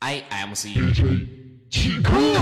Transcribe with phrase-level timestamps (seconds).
[0.00, 0.74] I M C。
[1.70, 2.34] 起空。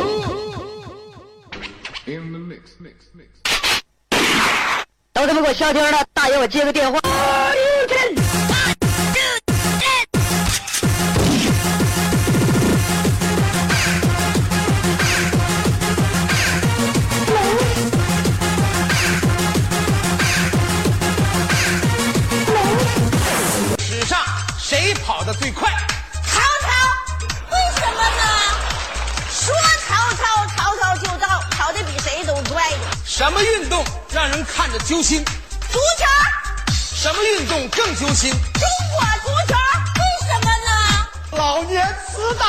[5.13, 6.03] 都他妈给我消停了！
[6.15, 6.99] 大爷，我接个电话。
[33.17, 35.25] 什么运动让人看着揪心？
[35.73, 36.05] 足球，
[36.95, 38.31] 什么运动更揪心？
[38.31, 39.55] 中国足球，
[39.97, 40.69] 为什么呢？
[41.33, 42.45] 老年痴呆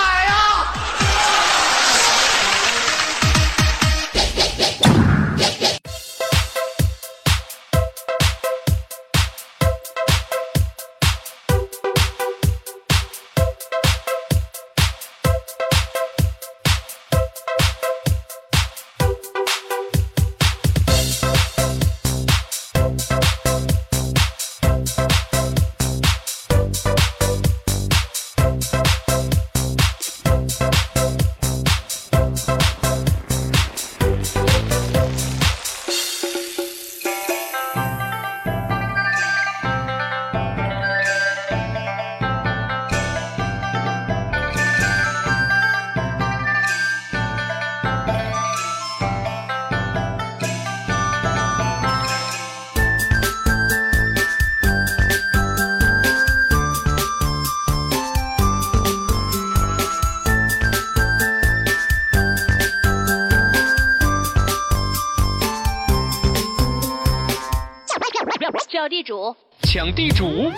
[68.88, 70.49] 叫地主，抢地主，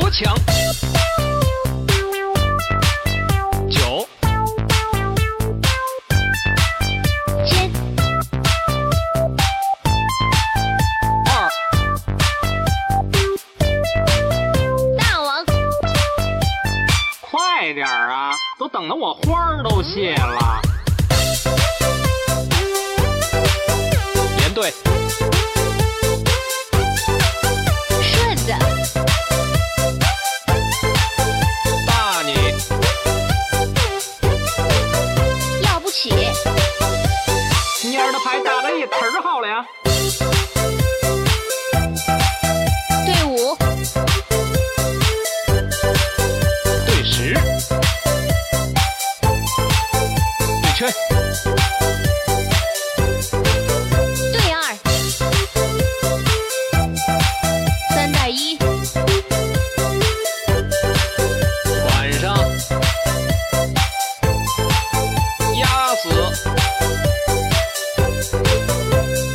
[0.00, 0.34] 我抢。
[3.68, 4.08] 九
[7.46, 7.70] 千
[11.26, 11.50] 二
[14.98, 15.44] 大王，
[17.20, 18.32] 快点啊！
[18.58, 20.62] 都等得我花儿都谢了。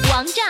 [0.09, 0.43] 王炸，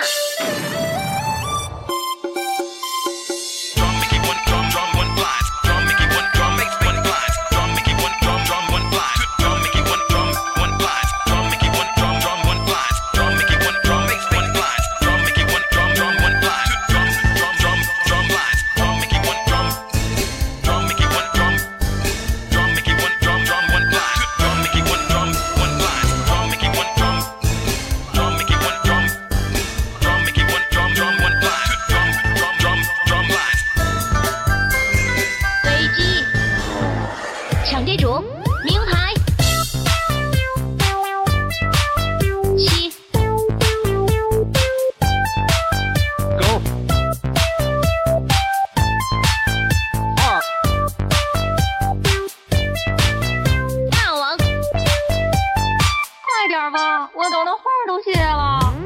[56.60, 58.79] 点吧，我等的花儿都谢了。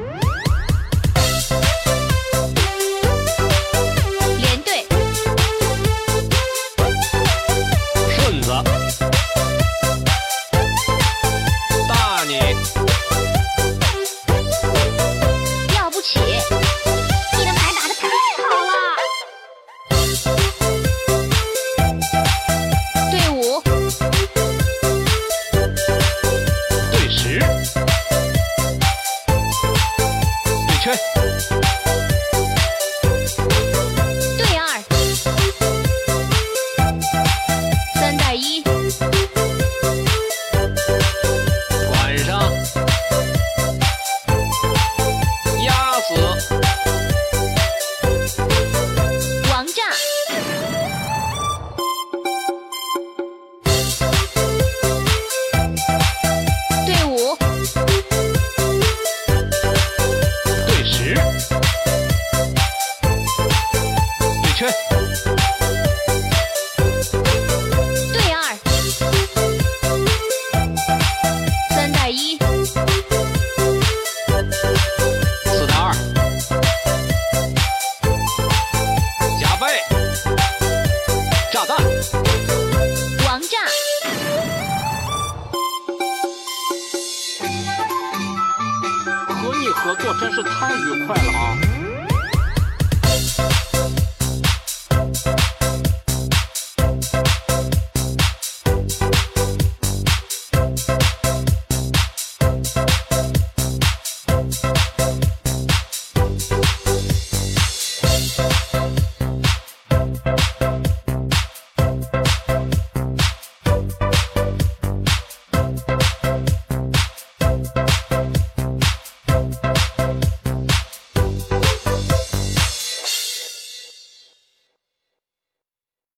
[90.06, 91.53] 我真是太愉快了啊！